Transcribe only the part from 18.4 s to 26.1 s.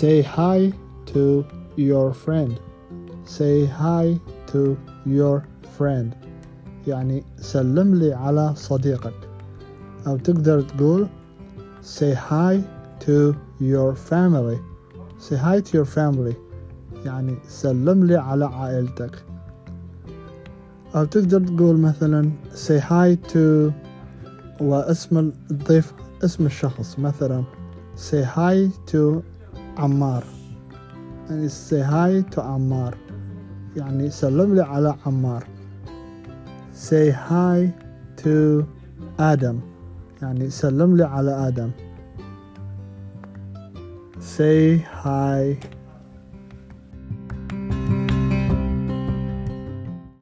عائلتك أو تقدر تقول مثلا say hi to واسم تضيف